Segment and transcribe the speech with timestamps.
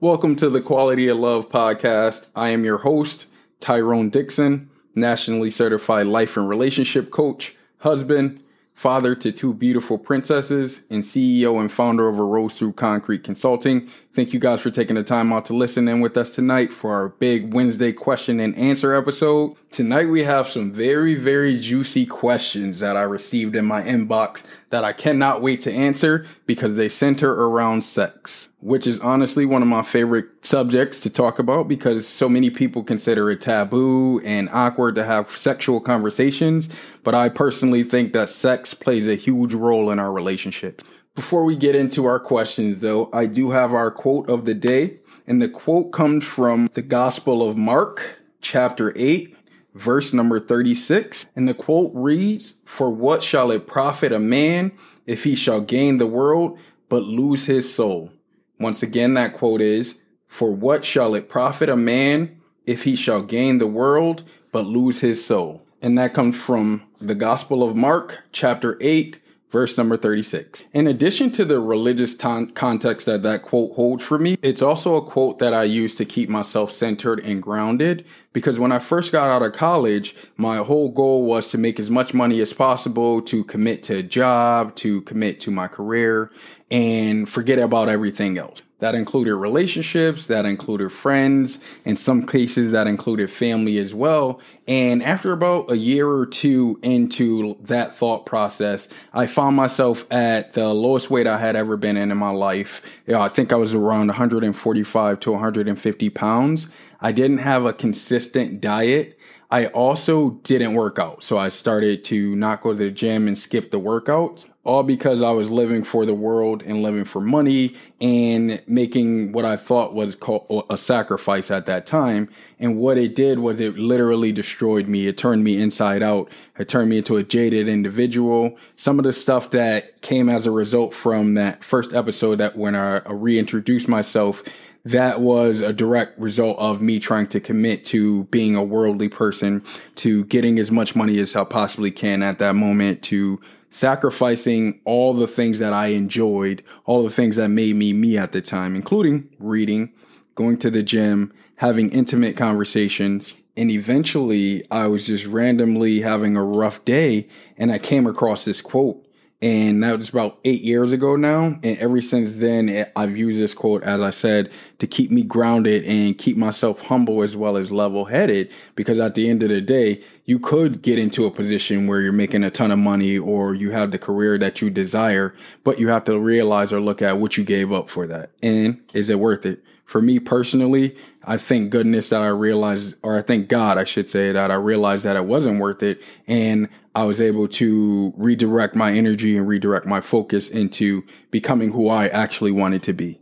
[0.00, 2.28] Welcome to the Quality of Love podcast.
[2.36, 3.26] I am your host,
[3.58, 8.40] Tyrone Dixon, nationally certified life and relationship coach, husband,
[8.78, 13.90] father to two beautiful princesses, and CEO and founder of A Rose Through Concrete Consulting.
[14.14, 16.94] Thank you guys for taking the time out to listen in with us tonight for
[16.94, 19.56] our big Wednesday question and answer episode.
[19.72, 24.84] Tonight we have some very, very juicy questions that I received in my inbox that
[24.84, 29.68] I cannot wait to answer because they center around sex, which is honestly one of
[29.68, 34.94] my favorite subjects to talk about because so many people consider it taboo and awkward
[34.96, 36.68] to have sexual conversations.
[37.08, 40.84] But I personally think that sex plays a huge role in our relationships.
[41.14, 44.98] Before we get into our questions, though, I do have our quote of the day.
[45.26, 49.34] And the quote comes from the Gospel of Mark, chapter 8,
[49.74, 51.24] verse number 36.
[51.34, 54.72] And the quote reads, For what shall it profit a man
[55.06, 56.58] if he shall gain the world
[56.90, 58.12] but lose his soul?
[58.60, 63.22] Once again, that quote is, For what shall it profit a man if he shall
[63.22, 65.64] gain the world but lose his soul?
[65.80, 69.20] And that comes from the Gospel of Mark, chapter 8,
[69.50, 70.64] verse number 36.
[70.72, 74.96] In addition to the religious ton- context that that quote holds for me, it's also
[74.96, 79.12] a quote that I use to keep myself centered and grounded because when I first
[79.12, 83.22] got out of college, my whole goal was to make as much money as possible,
[83.22, 86.30] to commit to a job, to commit to my career,
[86.70, 88.62] and forget about everything else.
[88.80, 94.40] That included relationships, that included friends, in some cases that included family as well.
[94.68, 100.52] And after about a year or two into that thought process, I found myself at
[100.52, 102.80] the lowest weight I had ever been in in my life.
[103.06, 106.68] You know, I think I was around 145 to 150 pounds.
[107.00, 109.18] I didn't have a consistent diet.
[109.50, 111.24] I also didn't work out.
[111.24, 115.22] So I started to not go to the gym and skip the workouts, all because
[115.22, 119.94] I was living for the world and living for money and making what I thought
[119.94, 122.28] was called a sacrifice at that time.
[122.58, 125.06] And what it did was it literally destroyed me.
[125.06, 126.30] It turned me inside out.
[126.58, 128.58] It turned me into a jaded individual.
[128.76, 132.76] Some of the stuff that came as a result from that first episode that when
[132.76, 134.42] I reintroduced myself
[134.84, 139.62] that was a direct result of me trying to commit to being a worldly person,
[139.96, 143.38] to getting as much money as I possibly can at that moment, to
[143.70, 148.32] sacrificing all the things that I enjoyed, all the things that made me me at
[148.32, 149.92] the time, including reading,
[150.34, 153.34] going to the gym, having intimate conversations.
[153.56, 158.60] And eventually I was just randomly having a rough day and I came across this
[158.60, 159.04] quote
[159.40, 161.58] and that was about eight years ago now.
[161.62, 164.50] And ever since then, I've used this quote, as I said,
[164.80, 168.50] to keep me grounded and keep myself humble as well as level headed.
[168.74, 172.12] Because at the end of the day, you could get into a position where you're
[172.12, 175.88] making a ton of money or you have the career that you desire, but you
[175.88, 178.32] have to realize or look at what you gave up for that.
[178.42, 179.62] And is it worth it?
[179.84, 180.96] For me personally,
[181.28, 184.54] I thank goodness that I realized, or I thank God, I should say, that I
[184.54, 186.00] realized that it wasn't worth it.
[186.26, 191.90] And I was able to redirect my energy and redirect my focus into becoming who
[191.90, 193.20] I actually wanted to be.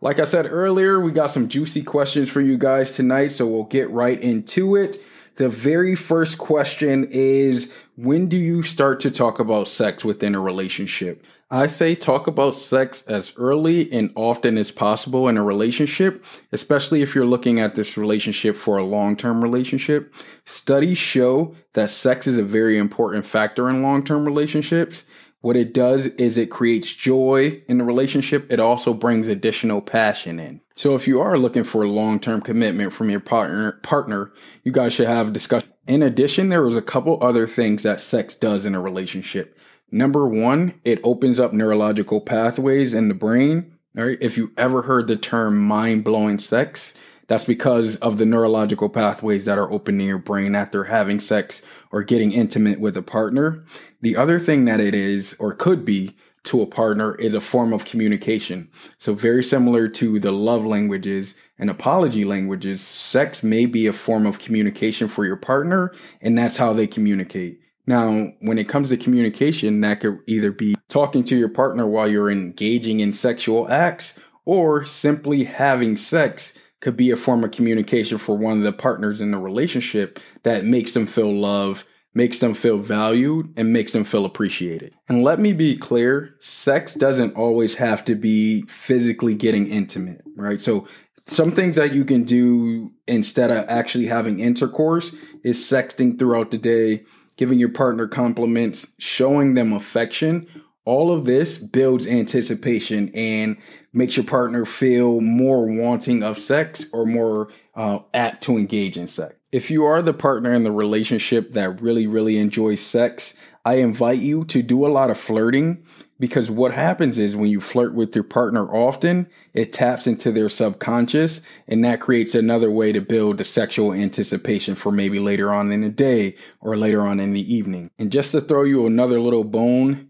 [0.00, 3.64] Like I said earlier, we got some juicy questions for you guys tonight, so we'll
[3.64, 5.02] get right into it.
[5.38, 10.40] The very first question is When do you start to talk about sex within a
[10.40, 11.24] relationship?
[11.48, 17.02] I say talk about sex as early and often as possible in a relationship, especially
[17.02, 20.12] if you're looking at this relationship for a long term relationship.
[20.44, 25.04] Studies show that sex is a very important factor in long term relationships.
[25.40, 28.50] What it does is it creates joy in the relationship.
[28.50, 30.60] It also brings additional passion in.
[30.74, 34.32] So if you are looking for a long-term commitment from your partner, partner,
[34.64, 35.72] you guys should have a discussion.
[35.86, 39.56] In addition, there is a couple other things that sex does in a relationship.
[39.90, 43.74] Number one, it opens up neurological pathways in the brain.
[43.94, 44.18] Right?
[44.20, 46.94] If you ever heard the term mind blowing sex,
[47.26, 51.62] that's because of the neurological pathways that are open in your brain after having sex
[51.90, 53.64] or getting intimate with a partner.
[54.00, 57.72] The other thing that it is or could be to a partner is a form
[57.72, 58.70] of communication.
[58.96, 64.24] So very similar to the love languages and apology languages, sex may be a form
[64.24, 65.92] of communication for your partner
[66.22, 67.60] and that's how they communicate.
[67.86, 72.06] Now, when it comes to communication, that could either be talking to your partner while
[72.06, 78.18] you're engaging in sexual acts or simply having sex could be a form of communication
[78.18, 81.84] for one of the partners in the relationship that makes them feel love,
[82.18, 84.92] makes them feel valued, and makes them feel appreciated.
[85.08, 90.60] And let me be clear sex doesn't always have to be physically getting intimate, right?
[90.60, 90.88] So,
[91.28, 96.58] some things that you can do instead of actually having intercourse is sexting throughout the
[96.58, 97.04] day,
[97.36, 100.48] giving your partner compliments, showing them affection,
[100.84, 103.58] all of this builds anticipation and
[103.92, 109.06] makes your partner feel more wanting of sex or more uh, apt to engage in
[109.06, 109.37] sex.
[109.50, 113.32] If you are the partner in the relationship that really, really enjoys sex,
[113.64, 115.84] I invite you to do a lot of flirting
[116.20, 120.50] because what happens is when you flirt with your partner often, it taps into their
[120.50, 125.72] subconscious and that creates another way to build the sexual anticipation for maybe later on
[125.72, 127.90] in the day or later on in the evening.
[127.98, 130.08] And just to throw you another little bone,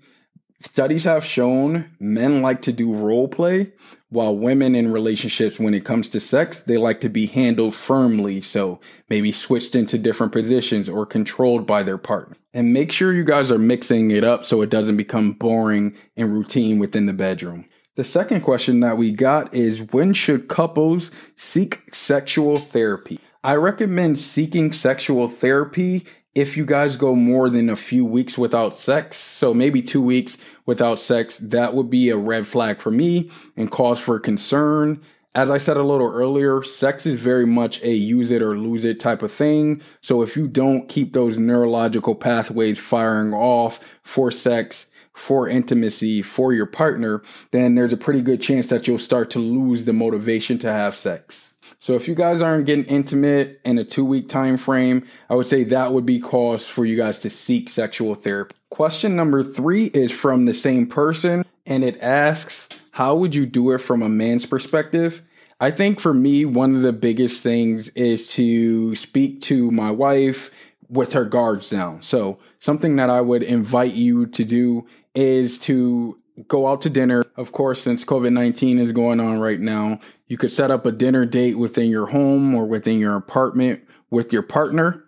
[0.61, 3.73] Studies have shown men like to do role play,
[4.11, 8.41] while women in relationships, when it comes to sex, they like to be handled firmly.
[8.41, 12.37] So maybe switched into different positions or controlled by their partner.
[12.55, 16.33] And make sure you guys are mixing it up so it doesn't become boring and
[16.33, 17.67] routine within the bedroom.
[17.97, 23.21] The second question that we got is when should couples seek sexual therapy?
[23.45, 26.07] I recommend seeking sexual therapy
[26.39, 30.39] if you guys go more than a few weeks without sex, so maybe two weeks
[30.67, 35.03] without sex, that would be a red flag for me and cause for concern.
[35.35, 38.85] As I said a little earlier, sex is very much a use it or lose
[38.85, 39.83] it type of thing.
[40.01, 46.53] So if you don't keep those neurological pathways firing off for sex, for intimacy, for
[46.53, 47.21] your partner,
[47.51, 50.97] then there's a pretty good chance that you'll start to lose the motivation to have
[50.97, 51.55] sex.
[51.81, 55.47] So if you guys aren't getting intimate in a two week time frame, I would
[55.47, 58.57] say that would be cause for you guys to seek sexual therapy.
[58.71, 63.71] Question number three is from the same person and it asks, How would you do
[63.73, 65.23] it from a man's perspective?
[65.61, 70.51] I think for me, one of the biggest things is to speak to my wife
[70.89, 72.03] with her guards down.
[72.03, 77.25] So, something that I would invite you to do is to go out to dinner.
[77.37, 80.93] Of course, since COVID 19 is going on right now, you could set up a
[80.93, 85.05] dinner date within your home or within your apartment with your partner.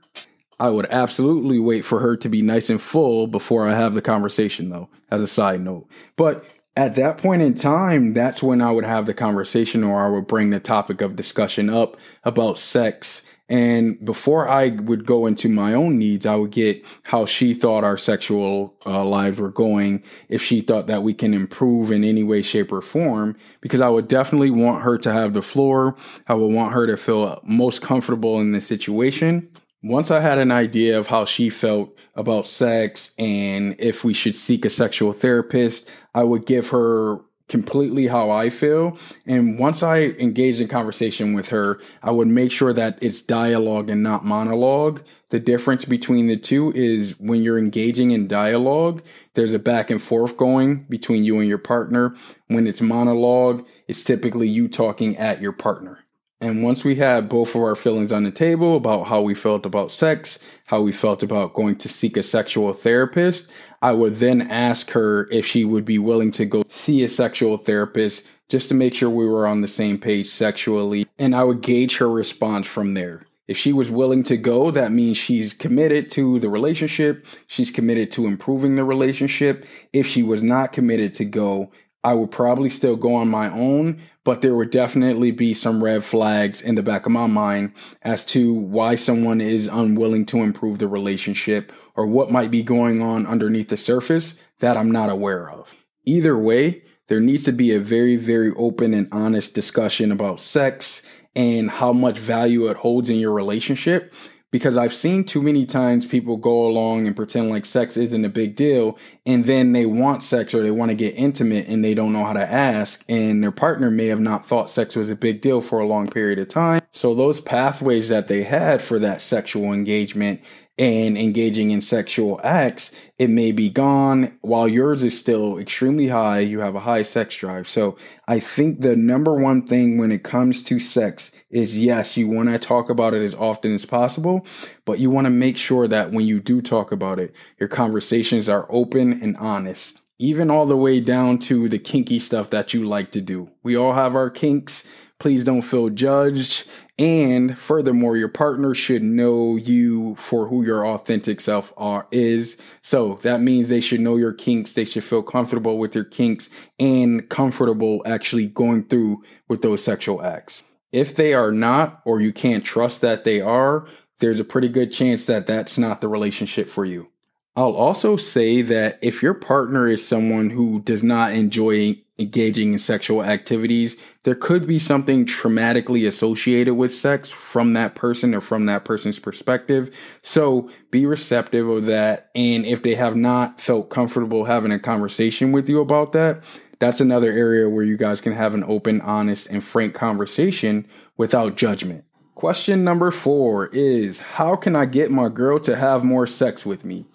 [0.59, 4.03] I would absolutely wait for her to be nice and full before I have the
[4.03, 5.88] conversation, though, as a side note.
[6.17, 6.44] But
[6.77, 10.27] at that point in time, that's when I would have the conversation or I would
[10.27, 15.75] bring the topic of discussion up about sex and before I would go into my
[15.75, 20.41] own needs, I would get how she thought our sexual uh, lives were going, if
[20.41, 24.06] she thought that we can improve in any way, shape, or form, because I would
[24.06, 25.97] definitely want her to have the floor.
[26.29, 29.49] I would want her to feel most comfortable in the situation.
[29.82, 34.37] Once I had an idea of how she felt about sex and if we should
[34.37, 37.19] seek a sexual therapist, I would give her
[37.50, 38.97] completely how I feel.
[39.26, 43.91] And once I engage in conversation with her, I would make sure that it's dialogue
[43.91, 45.02] and not monologue.
[45.29, 49.02] The difference between the two is when you're engaging in dialogue,
[49.35, 52.17] there's a back and forth going between you and your partner.
[52.47, 55.99] When it's monologue, it's typically you talking at your partner.
[56.40, 59.66] And once we had both of our feelings on the table about how we felt
[59.66, 60.38] about sex,
[60.69, 63.50] how we felt about going to seek a sexual therapist,
[63.82, 67.58] I would then ask her if she would be willing to go see a sexual
[67.58, 71.06] therapist just to make sure we were on the same page sexually.
[71.19, 73.22] And I would gauge her response from there.
[73.46, 77.26] If she was willing to go, that means she's committed to the relationship.
[77.48, 79.67] She's committed to improving the relationship.
[79.93, 81.70] If she was not committed to go,
[82.02, 86.04] I would probably still go on my own, but there would definitely be some red
[86.04, 90.78] flags in the back of my mind as to why someone is unwilling to improve
[90.78, 95.50] the relationship or what might be going on underneath the surface that I'm not aware
[95.50, 95.74] of.
[96.04, 101.02] Either way, there needs to be a very, very open and honest discussion about sex
[101.34, 104.12] and how much value it holds in your relationship
[104.50, 108.28] because I've seen too many times people go along and pretend like sex isn't a
[108.28, 111.94] big deal and then they want sex or they want to get intimate and they
[111.94, 115.16] don't know how to ask and their partner may have not thought sex was a
[115.16, 116.80] big deal for a long period of time.
[116.92, 120.40] So those pathways that they had for that sexual engagement
[120.81, 126.39] and engaging in sexual acts, it may be gone while yours is still extremely high.
[126.39, 127.69] You have a high sex drive.
[127.69, 132.29] So I think the number one thing when it comes to sex is yes, you
[132.29, 134.46] want to talk about it as often as possible,
[134.87, 138.49] but you want to make sure that when you do talk about it, your conversations
[138.49, 140.01] are open and honest.
[140.19, 143.51] Even all the way down to the kinky stuff that you like to do.
[143.63, 144.87] We all have our kinks
[145.20, 146.67] Please don't feel judged.
[147.00, 152.58] And furthermore, your partner should know you for who your authentic self are is.
[152.82, 154.74] So that means they should know your kinks.
[154.74, 160.22] They should feel comfortable with your kinks and comfortable actually going through with those sexual
[160.22, 160.62] acts.
[160.92, 163.86] If they are not, or you can't trust that they are,
[164.19, 167.08] there's a pretty good chance that that's not the relationship for you.
[167.56, 172.79] I'll also say that if your partner is someone who does not enjoy engaging in
[172.79, 178.67] sexual activities, there could be something traumatically associated with sex from that person or from
[178.67, 179.94] that person's perspective.
[180.22, 182.31] So be receptive of that.
[182.34, 186.43] And if they have not felt comfortable having a conversation with you about that,
[186.79, 190.86] that's another area where you guys can have an open, honest, and frank conversation
[191.17, 192.05] without judgment.
[192.34, 196.84] Question number four is How can I get my girl to have more sex with
[196.84, 197.06] me?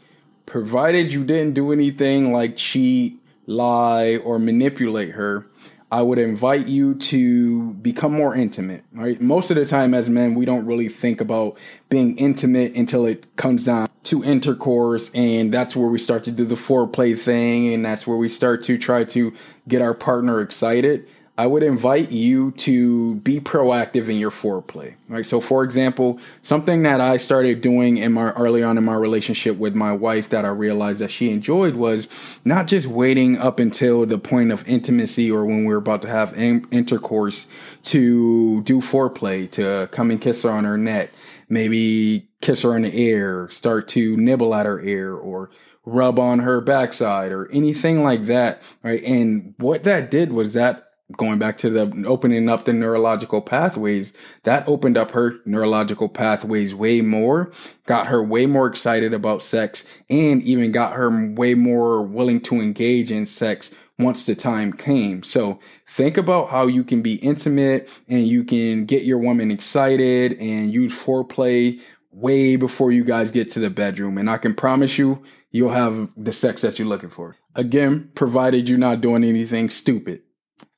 [0.46, 5.48] provided you didn't do anything like cheat, lie, or manipulate her,
[5.92, 9.22] I would invite you to become more intimate, right?
[9.22, 11.58] Most of the time as men, we don't really think about
[11.90, 15.12] being intimate until it comes down to intercourse.
[15.14, 17.74] And that's where we start to do the foreplay thing.
[17.74, 19.34] And that's where we start to try to
[19.68, 21.08] get our partner excited.
[21.38, 24.96] I would invite you to be proactive in your foreplay.
[25.10, 25.26] Right.
[25.26, 29.58] So for example, something that I started doing in my early on in my relationship
[29.58, 32.08] with my wife that I realized that she enjoyed was
[32.46, 36.08] not just waiting up until the point of intimacy or when we were about to
[36.08, 37.48] have in- intercourse
[37.84, 41.12] to do foreplay, to come and kiss her on her neck,
[41.50, 45.50] maybe kiss her in the ear, start to nibble at her ear or
[45.84, 48.62] rub on her backside or anything like that.
[48.82, 49.04] Right.
[49.04, 50.86] And what that did was that
[51.16, 54.12] going back to the opening up the neurological pathways,
[54.44, 57.52] that opened up her neurological pathways way more,
[57.86, 62.56] got her way more excited about sex, and even got her way more willing to
[62.56, 65.24] engage in sex once the time came.
[65.24, 70.34] So think about how you can be intimate and you can get your woman excited
[70.40, 71.80] and use foreplay
[72.12, 74.18] way before you guys get to the bedroom.
[74.18, 77.38] And I can promise you, you'll have the sex that you're looking for.
[77.54, 80.22] Again, provided you're not doing anything stupid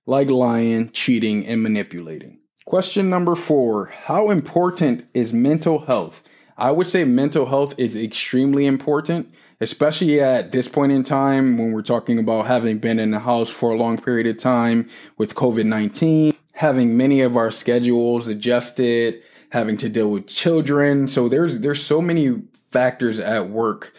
[0.07, 2.39] like lying, cheating, and manipulating.
[2.65, 6.23] Question number four How important is mental health?
[6.57, 11.71] I would say mental health is extremely important, especially at this point in time when
[11.71, 15.35] we're talking about having been in the house for a long period of time with
[15.35, 19.21] COVID 19, having many of our schedules adjusted,
[19.51, 21.07] having to deal with children.
[21.07, 23.93] So there's there's so many factors at work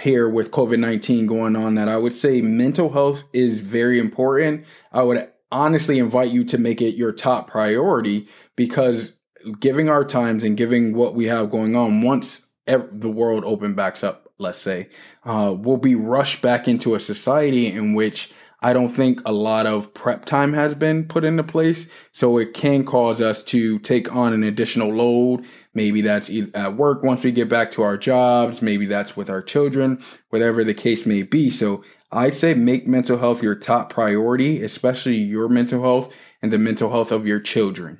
[0.00, 4.64] here with COVID 19 going on that I would say mental health is very important.
[4.92, 9.14] I would honestly invite you to make it your top priority because
[9.60, 14.02] giving our times and giving what we have going on once the world open backs
[14.02, 14.88] up let's say
[15.24, 18.32] uh, we'll be rushed back into a society in which
[18.62, 21.88] i don't think a lot of prep time has been put into place.
[22.12, 25.44] So it can cause us to take on an additional load.
[25.74, 28.62] Maybe that's at work once we get back to our jobs.
[28.62, 31.50] Maybe that's with our children whatever the case may be.
[31.50, 36.58] So I'd say make mental health your top priority, especially your mental health and the
[36.58, 37.98] mental health of your children.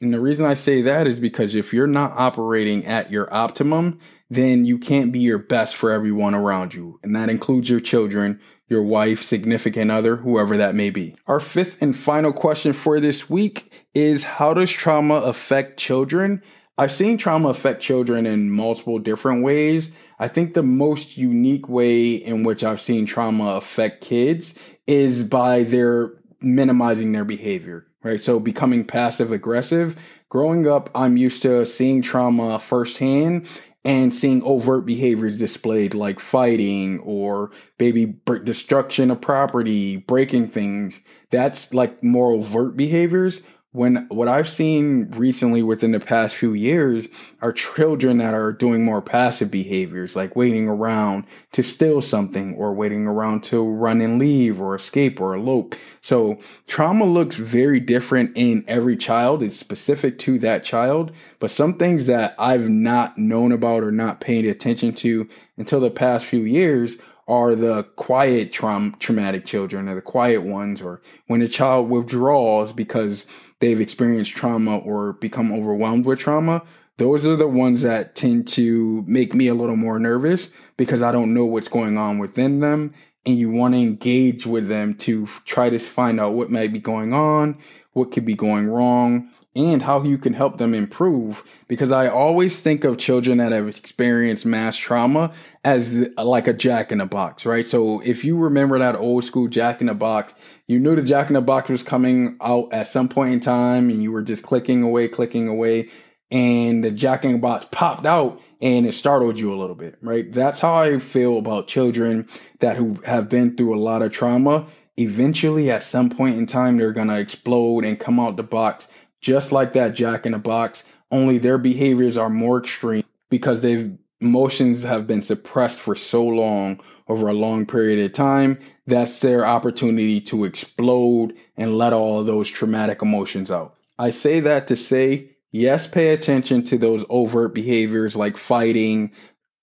[0.00, 3.98] And the reason I say that is because if you're not operating at your optimum,
[4.30, 7.00] then you can't be your best for everyone around you.
[7.02, 11.16] And that includes your children, your wife, significant other, whoever that may be.
[11.26, 16.42] Our fifth and final question for this week is How does trauma affect children?
[16.78, 19.90] I've seen trauma affect children in multiple different ways.
[20.18, 24.54] I think the most unique way in which I've seen trauma affect kids
[24.86, 28.20] is by their minimizing their behavior, right?
[28.20, 29.96] So becoming passive aggressive.
[30.28, 33.46] Growing up, I'm used to seeing trauma firsthand
[33.84, 41.00] and seeing overt behaviors displayed like fighting or maybe destruction of property, breaking things.
[41.30, 43.42] That's like more overt behaviors
[43.72, 47.08] when what I've seen recently within the past few years
[47.42, 52.72] are children that are doing more passive behaviors, like waiting around to steal something or
[52.72, 55.74] waiting around to run and leave or escape or elope.
[56.00, 59.42] So trauma looks very different in every child.
[59.42, 64.22] It's specific to that child, but some things that I've not known about or not
[64.22, 66.96] paying attention to until the past few years
[67.28, 72.72] are the quiet traum- traumatic children or the quiet ones or when a child withdraws
[72.72, 73.26] because
[73.60, 76.62] they've experienced trauma or become overwhelmed with trauma,
[76.98, 81.12] those are the ones that tend to make me a little more nervous because I
[81.12, 82.94] don't know what's going on within them.
[83.24, 86.78] And you want to engage with them to try to find out what might be
[86.78, 87.58] going on,
[87.92, 92.60] what could be going wrong, and how you can help them improve because I always
[92.60, 95.32] think of children that have experienced mass trauma
[95.64, 97.66] as like a jack in a box, right?
[97.66, 100.34] So if you remember that old school jack in a box,
[100.66, 103.88] you knew the jack in the box was coming out at some point in time
[103.88, 105.88] and you were just clicking away, clicking away,
[106.30, 109.96] and the jack in the box popped out and it startled you a little bit,
[110.02, 110.30] right?
[110.30, 112.28] That's how I feel about children
[112.60, 114.66] that who have been through a lot of trauma.
[114.98, 118.88] Eventually, at some point in time, they're gonna explode and come out the box
[119.20, 123.96] just like that jack in a box, only their behaviors are more extreme because they've
[124.20, 128.58] emotions have been suppressed for so long over a long period of time.
[128.86, 133.76] That's their opportunity to explode and let all those traumatic emotions out.
[133.98, 139.12] I say that to say, yes, pay attention to those overt behaviors like fighting,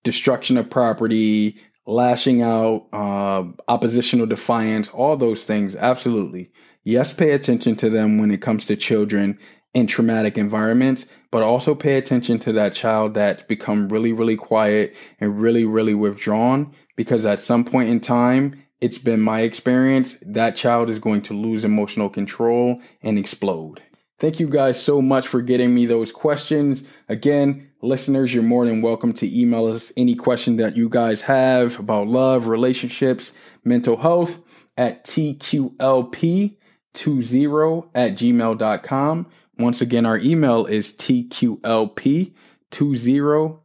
[0.03, 5.75] destruction of property, lashing out, uh, oppositional defiance, all those things.
[5.75, 6.51] Absolutely.
[6.83, 9.39] Yes, pay attention to them when it comes to children
[9.73, 14.95] in traumatic environments, but also pay attention to that child that's become really, really quiet
[15.19, 20.57] and really, really withdrawn because at some point in time, it's been my experience that
[20.57, 23.81] child is going to lose emotional control and explode.
[24.19, 26.83] Thank you guys so much for getting me those questions.
[27.07, 31.79] Again, listeners, you're more than welcome to email us any question that you guys have
[31.79, 33.31] about love, relationships,
[33.63, 34.39] mental health
[34.77, 36.57] at tqlp
[36.93, 37.45] 20
[37.93, 39.27] at gmail.com.
[39.57, 42.33] Once again, our email is tqlp20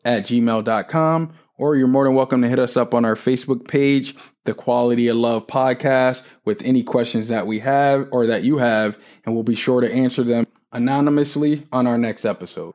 [0.05, 1.33] at gmail.com.
[1.57, 5.09] Or you're more than welcome to hit us up on our Facebook page, The Quality
[5.09, 9.43] of Love Podcast, with any questions that we have or that you have, and we'll
[9.43, 12.75] be sure to answer them anonymously on our next episode.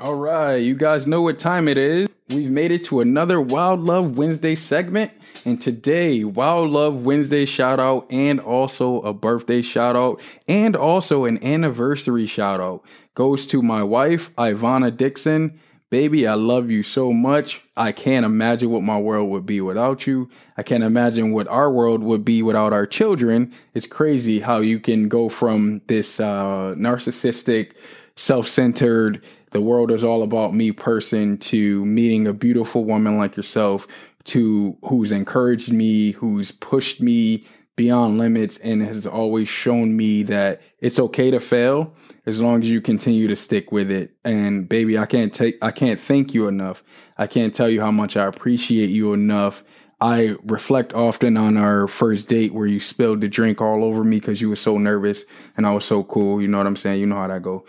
[0.00, 2.08] All right, you guys know what time it is.
[2.30, 5.12] We've made it to another Wild Love Wednesday segment.
[5.46, 11.24] And today, Wild Love Wednesday shout out and also a birthday shout out and also
[11.24, 15.58] an anniversary shout out goes to my wife, Ivana Dixon.
[15.90, 17.62] Baby, I love you so much.
[17.76, 20.28] I can't imagine what my world would be without you.
[20.56, 23.52] I can't imagine what our world would be without our children.
[23.74, 27.72] It's crazy how you can go from this uh, narcissistic,
[28.16, 33.36] self centered, the world is all about me person to meeting a beautiful woman like
[33.36, 33.86] yourself
[34.24, 37.46] to who's encouraged me, who's pushed me
[37.76, 41.94] beyond limits and has always shown me that it's okay to fail
[42.26, 44.10] as long as you continue to stick with it.
[44.24, 46.82] And baby, I can't take I can't thank you enough.
[47.16, 49.64] I can't tell you how much I appreciate you enough.
[50.00, 54.20] I reflect often on our first date where you spilled the drink all over me
[54.20, 55.24] because you were so nervous
[55.56, 56.40] and I was so cool.
[56.40, 57.00] You know what I'm saying?
[57.00, 57.64] You know how that go.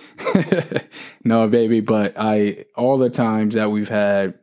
[1.23, 4.35] no, baby, but I all the times that we've had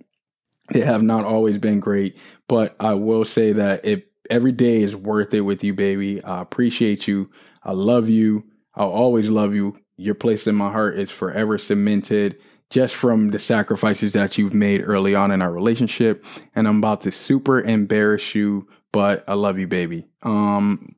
[0.73, 2.17] they have not always been great,
[2.49, 6.23] but I will say that it every day is worth it with you, baby.
[6.25, 7.31] I appreciate you.
[7.63, 8.45] I love you.
[8.75, 9.77] I'll always love you.
[9.97, 12.37] Your place in my heart is forever cemented
[12.71, 16.25] just from the sacrifices that you've made early on in our relationship.
[16.55, 20.07] And I'm about to super embarrass you, but I love you, baby.
[20.23, 20.95] Um,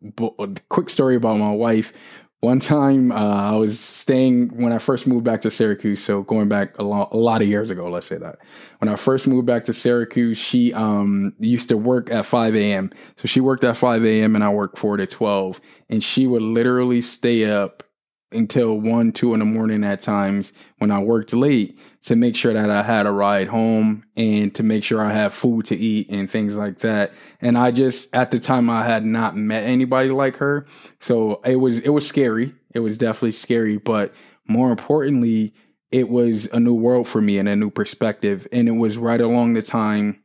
[0.68, 1.92] quick story about my wife.
[2.40, 6.04] One time, uh, I was staying when I first moved back to Syracuse.
[6.04, 8.38] So going back a, lo- a lot of years ago, let's say that.
[8.78, 12.92] When I first moved back to Syracuse, she um, used to work at 5 a.m.
[13.16, 14.36] So she worked at 5 a.m.
[14.36, 15.60] and I worked 4 to 12.
[15.90, 17.82] And she would literally stay up
[18.32, 22.52] until 1, 2 in the morning at times when I worked late to make sure
[22.52, 26.10] that I had a ride home and to make sure I had food to eat
[26.10, 27.12] and things like that.
[27.40, 30.66] And I just at the time I had not met anybody like her.
[31.00, 32.54] So it was it was scary.
[32.74, 34.14] It was definitely scary, but
[34.46, 35.54] more importantly,
[35.90, 38.46] it was a new world for me and a new perspective.
[38.52, 40.22] And it was right along the time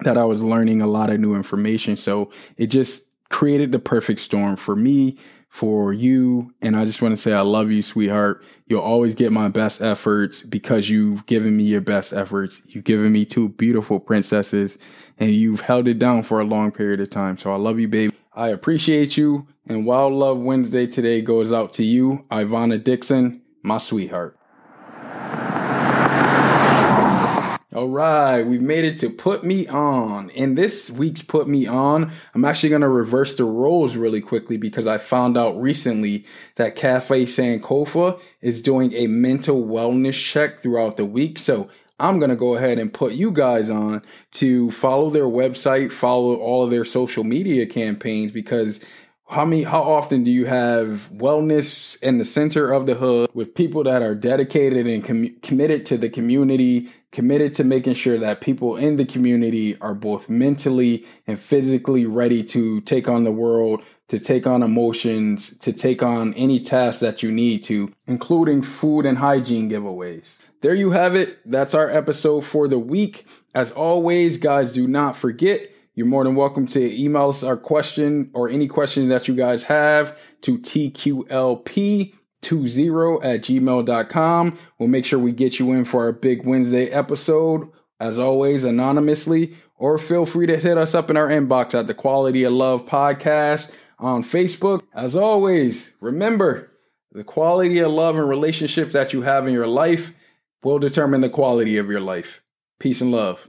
[0.00, 1.96] that I was learning a lot of new information.
[1.96, 5.16] So it just created the perfect storm for me
[5.50, 6.54] for you.
[6.62, 8.42] And I just want to say, I love you, sweetheart.
[8.66, 12.62] You'll always get my best efforts because you've given me your best efforts.
[12.66, 14.78] You've given me two beautiful princesses
[15.18, 17.36] and you've held it down for a long period of time.
[17.36, 18.14] So I love you, baby.
[18.32, 19.48] I appreciate you.
[19.66, 24.39] And Wild Love Wednesday today goes out to you, Ivana Dixon, my sweetheart.
[27.72, 30.28] All right, we've made it to Put Me On.
[30.30, 34.56] In this week's Put Me On, I'm actually going to reverse the roles really quickly
[34.56, 40.96] because I found out recently that Cafe Sankofa is doing a mental wellness check throughout
[40.96, 41.38] the week.
[41.38, 41.68] So
[42.00, 44.02] I'm going to go ahead and put you guys on
[44.32, 48.80] to follow their website, follow all of their social media campaigns because
[49.28, 53.54] How many how often do you have wellness in the center of the hood with
[53.54, 58.40] people that are dedicated and com- committed to the community, committed to making sure that
[58.40, 63.82] people in the community are both mentally and physically ready to take on the world,
[64.08, 69.06] to take on emotions, to take on any task that you need to, including food
[69.06, 70.36] and hygiene giveaways.
[70.60, 71.38] There you have it.
[71.50, 73.26] That's our episode for the week.
[73.54, 78.30] As always, guys, do not forget you're more than welcome to email us our question
[78.32, 80.58] or any question that you guys have to
[82.42, 84.58] TQLP20 at gmail.com.
[84.78, 89.54] We'll make sure we get you in for our big Wednesday episode, as always, anonymously,
[89.76, 92.86] or feel free to hit us up in our inbox at the Quality of Love
[92.86, 94.82] podcast on Facebook.
[94.94, 96.70] As always, remember
[97.12, 100.12] the quality of love and relationship that you have in your life
[100.62, 102.42] will determine the quality of your life.
[102.78, 103.46] Peace and love.